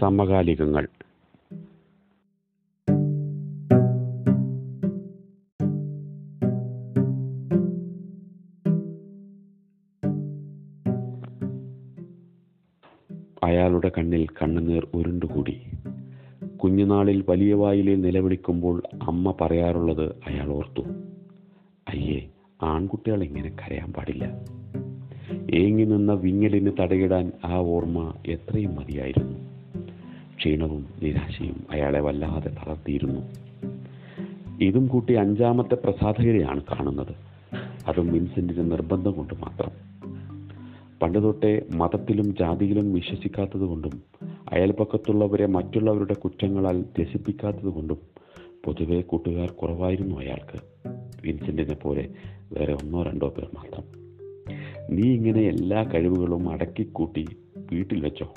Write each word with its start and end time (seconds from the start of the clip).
സമകാലികങ്ങൾ. 0.00 0.88
അയാളുടെ 13.44 13.92
കണ്ണിൽ 13.98 14.26
കണ്ണുനീർ 14.26 14.86
ഉരുണ്ടുകൂടി. 14.94 15.60
കുഞ്ഞുനാളിൽ 16.56 17.24
വലിയ 17.28 17.54
വായിലെ 17.54 17.94
നിലവിളിക്കുമ്പോൾ 17.94 18.82
അമ്മ 19.02 19.34
പറയാറുള്ളത് 19.40 20.08
അയാൾ 20.26 20.48
ഓർത്തു. 20.48 20.80
അയ്യേ 21.88 22.28
ആൺകുട്ടികൾ 22.62 23.22
ഇങ്ങനെ 23.22 23.56
കരയാൻ 23.62 23.92
പാടില്ല. 23.92 24.44
ഏങ്ങി 25.54 25.84
നിന്ന 25.84 26.12
വിങ്ങലിന് 26.12 26.70
തടയിടാൻ 26.80 27.32
ആ 27.44 27.56
ഓർമ്മ 27.56 28.14
എത്രയും 28.26 28.74
മതിയായിരുന്നു. 28.74 29.55
ക്ഷീണവും 30.38 30.86
നിരാശയും 31.02 31.66
അയാളെ 31.70 32.00
വല്ലാതെ 32.00 32.48
തളർത്തിയിരുന്നു. 32.48 33.20
ഇതും 34.64 34.86
കൂട്ടി 34.86 35.12
അഞ്ചാമത്തെ 35.12 35.74
പ്രസാധകരെയാണ് 35.74 36.62
കാണുന്നത്. 36.62 37.14
അതും 37.88 38.12
വിൻസെന്റിന് 38.12 38.70
നിർബന്ധം 38.70 39.12
കൊണ്ട് 39.12 39.34
മാത്രം. 39.34 39.70
പണ്ട് 41.02 41.22
തൊട്ടേ 41.22 41.62
മതത്തിലും 41.74 42.36
ജാതിയിലും 42.36 42.92
വിശ്വസിക്കാത്തതുകൊണ്ടും 42.92 44.02
അയൽപക്കത്തുള്ളവരെ 44.52 45.46
മറ്റുള്ളവരുടെ 45.46 46.14
കുറ്റങ്ങളാൽ 46.14 46.84
രസിപ്പിക്കാത്തതുകൊണ്ടും 47.00 47.98
പൊതുവെ 48.64 49.00
കൂട്ടുകാർ 49.00 49.50
കുറവായിരുന്നു 49.50 50.20
അയാൾക്ക്. 50.20 50.88
വിൻസെന്റിനെ 51.22 51.74
പോലെ 51.74 52.08
വേറെ 52.52 52.72
ഒന്നോ 52.72 53.02
രണ്ടോ 53.02 53.28
പേർ 53.28 53.48
മാത്രം. 53.56 53.84
നീ 54.90 55.14
ഇങ്ങനെ 55.14 55.40
എല്ലാ 55.40 55.82
കഴിവുകളും 55.82 56.50
അടക്കിക്കൂട്ടി 56.50 57.26
വീട്ടിൽ 57.72 58.04
വെച്ചോ? 58.04 58.34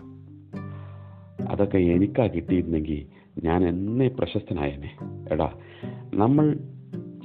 അതൊക്കെ 1.50 1.78
എനിക്കാ 1.78 2.28
കിട്ടിയിരുന്നെങ്കിൽ 2.28 3.06
ഞാൻ 3.44 3.68
എന്നേ 3.68 4.08
പ്രശസ്തനായനെ. 4.08 4.92
എടാ 5.32 5.54
നമ്മൾ 6.14 6.60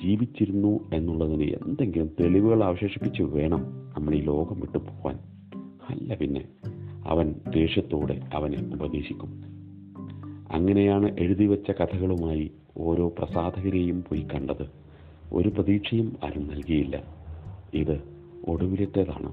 ജീവിച്ചിരുന്നു 0.05 0.80
എന്നുള്ളതിന് 0.94 1.42
എന്തെങ്കിലും 1.42 2.11
തെളിവുകൾ 2.20 2.64
അവശേഷിപ്പിച്ച് 2.64 3.22
വേണം 3.22 3.61
നമ്മൾ 3.97 4.14
ഈ 4.14 4.20
ലോകം 4.20 4.61
വിട്ടു 4.61 4.78
പോവാൻ. 4.78 5.19
അല്ല 5.91 6.14
പിന്നെ 6.14 6.48
അവൻ 7.06 7.34
ദേഷ്യത്തോടെ 7.55 8.20
അവനെ 8.34 8.75
ഉപദേശിക്കും. 8.75 9.42
അങ്ങനെയാണ് 10.50 11.17
എഴുതി 11.19 11.45
വെച്ച 11.45 11.70
കഥകളുമായി 11.70 12.50
ഓരോ 12.77 13.14
പ്രസാധകരെയും 13.19 14.05
പോയി 14.08 14.20
കണ്ടത്. 14.20 14.70
ഒരു 15.33 15.48
പ്രതീക്ഷയും 15.48 16.17
ആരും 16.25 16.48
നൽകിയില്ല. 16.48 17.02
ഇത് 17.75 18.02
ഒടുവിലത്തേതാണ്. 18.48 19.33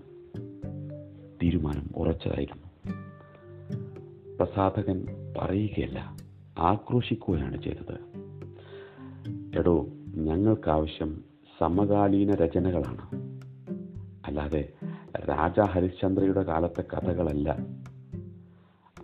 തീരുമാനം 1.44 1.90
ഉറച്ചതായിരുന്നു. 1.96 2.71
പ്രസാധകൻ 4.42 5.06
പറയുകയല്ല 5.38 6.18
ആക്രോശിക്കുകയാണ് 6.60 7.64
ചെയ്തത്. 7.64 7.98
എടോ 9.60 9.88
ഞങ്ങൾക്കാവശ്യം 10.16 11.24
സമകാലീന 11.60 12.32
രചനകളാണ്. 12.32 13.30
അല്ലാതെ 14.26 14.70
രാജാ 15.30 15.64
ഹരിശ്ചന്ദ്രയുടെ 15.64 16.44
കാലത്തെ 16.44 16.82
കഥകളല്ല. 16.82 17.58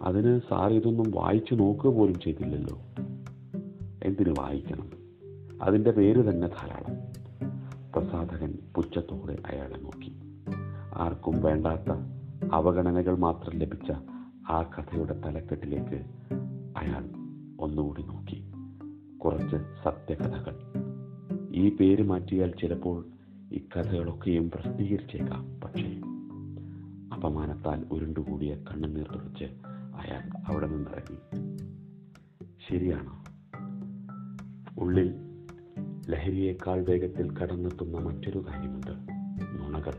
അതിന് 0.01 0.39
സാർ 0.49 0.73
ഇതൊന്നും 0.73 1.11
വായിച്ചു 1.11 1.55
നോക്കുക 1.55 1.91
പോലും 1.91 2.19
ചെയ്തില്ലല്ലോ. 2.19 2.77
എന്തിനു 4.03 4.33
വായിക്കണം? 4.39 4.89
അതിന്റെ 5.61 5.91
പേര് 5.91 6.29
തന്നെ 6.29 6.47
ധാരാളം. 6.47 6.95
പ്രസാധകൻ 7.95 8.53
പുച്ഛത്തോടെ 8.75 9.37
അയാളെ 9.45 9.77
നോക്കി. 9.77 10.15
ആർക്കും 10.95 11.41
വേണ്ടാത്ത 11.41 11.93
അവഗണനകൾ 12.53 13.17
മാത്രം 13.17 13.59
ലഭിച്ച 13.59 13.91
ആ 14.49 14.63
കഥയുടെ 14.63 15.21
തലക്കെട്ടിലേക്ക് 15.25 16.05
അയാൾ 16.77 17.09
ഒന്നുകൂടി 17.59 18.01
നോക്കി. 18.01 18.51
കുറച്ച് 19.17 19.55
സത്യകഥകൾ. 19.55 20.55
ഈ 21.51 21.75
പേര് 21.75 22.03
മാറ്റിയാൽ 22.03 22.53
ചിലപ്പോൾ 22.61 23.07
ഈ 23.51 23.65
കഥകളൊക്കെയും 23.77 24.51
പ്രസിദ്ധീകരിച്ചേക്കാം. 24.51 25.59
പക്ഷേ 25.59 26.01
അപമാനത്താൽ 27.15 27.85
ഉരുണ്ടുകൂടിയ 27.91 28.55
കണ്ണുനീർ 28.55 29.07
തുടച്ച് 29.15 29.43
അയാൾ 29.95 30.37
അവിടെ 30.47 30.67
നിന്നിറങ്ങി. 30.67 31.17
ശരിയാണ്? 32.69 33.25
ഉള്ളിൽ 34.79 35.13
ലഹരിയേക്കാൾ 36.09 36.85
വേഗത്തിൽ 36.85 37.37
കടന്നെത്തുന്ന 37.37 37.97
മറ്റൊരു 37.97 38.45
കാര്യമുണ്ട്. 38.47 38.91
നുണകൾ. 39.61 39.93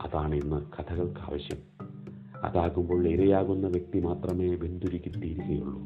അതാണ് 0.00 0.34
ഇന്ന് 0.34 0.56
കഥകൾക്ക് 0.56 1.20
ആവശ്യം 1.20 1.73
അതാകുമ്പോൾ 2.44 3.08
ഇരയാകുന്ന 3.08 3.66
വ്യക്തി 3.66 4.00
മാത്രമേ 4.00 4.54
വെന്തുരുക്കി 4.54 5.08
തീരുകയുള്ളൂ 5.08 5.82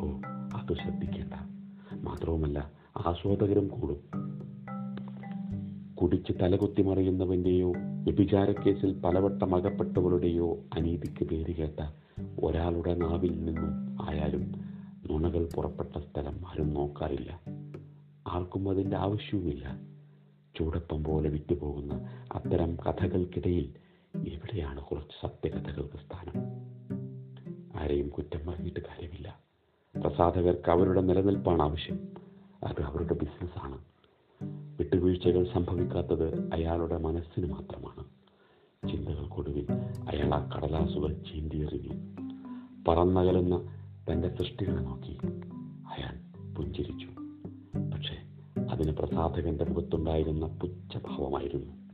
ഓ 0.00 0.20
അത് 0.56 0.74
ശ്രദ്ധിക്കേണ്ട. 0.74 1.34
മാത്രവുമല്ല 2.02 2.72
ആസ്വാദകരും 2.96 3.68
കൂടും. 3.68 3.96
കുടിച്ച് 5.94 6.32
തലകുത്തി 6.42 6.82
മറിയുന്നവന്റെയോ 6.82 7.72
വ്യഭിചാരക്കേസിൽ 7.78 9.00
പലവട്ടം 9.00 9.54
അകപ്പെട്ടവരുടെയോ 9.54 10.58
അനീതിക്ക് 10.74 11.24
പേര് 11.24 11.54
കേട്ട 11.54 11.92
ഒരാളുടെ 12.42 12.94
നാവിൽ 12.94 13.44
നിന്നും 13.44 13.96
ആയാലും 14.02 14.54
നുണകൾ 15.10 15.48
പുറപ്പെട്ട 15.56 15.98
സ്ഥലം 15.98 16.48
ആരും 16.48 16.74
നോക്കാറില്ല. 16.74 17.40
ആർക്കും 18.28 18.70
അതിന്റെ 18.70 18.96
ആവശ്യവുമില്ല. 18.96 19.80
ചൂടപ്പം 20.58 21.04
പോലെ 21.04 21.28
വിറ്റുപോകുന്ന 21.28 21.94
അത്തരം 22.32 22.76
കഥകൾക്കിടയിൽ 22.86 23.87
എവിടെയാണ് 24.16 24.82
കുറച്ച് 24.82 25.26
സത്യകഥകൾക്ക് 25.26 25.96
സ്ഥാനം. 25.96 26.58
ആരെയും 27.80 28.08
കുറ്റം 28.08 28.46
പറഞ്ഞിട്ട് 28.46 28.80
കാര്യമില്ല. 28.80 29.40
പ്രസാധകർക്ക് 30.00 30.70
അവരുടെ 30.70 31.00
നിലനിൽപ്പാണ് 31.00 31.62
ആവശ്യം. 31.62 31.98
അത് 32.64 32.82
അവരുടെ 32.82 33.14
ബിസിനസ്സാണ്. 33.14 33.78
വിട്ടുവീഴ്ചകൾ 34.78 35.52
സംഭവിക്കാത്തത് 35.54 36.54
അയാളുടെ 36.54 36.96
മനസ്സിന് 36.96 37.46
മാത്രമാണ്. 37.46 38.04
ചിന്തകൾക്കൊടുവിൽ 38.90 39.66
അയാൾ 40.10 40.34
ആ 40.34 40.50
കടലാസുകൾ 40.56 41.12
ചീന്തിയെറിഞ്ഞു. 41.12 41.94
പറന്നകലുന്ന 42.88 43.78
തന്റെ 44.12 44.36
സൃഷ്ടികളെ 44.36 44.80
നോക്കി. 44.80 45.18
അയാൾ 45.88 46.18
പുഞ്ചിരിച്ചു. 46.54 47.06
പക്ഷേ 47.92 48.16
അതിന് 48.70 48.96
പ്രസാധകന്റെ 48.96 49.64
മുഖത്തുണ്ടായിരുന്ന 49.64 50.46
പുച്ഛഭാവമായിരുന്നു. 50.46 51.87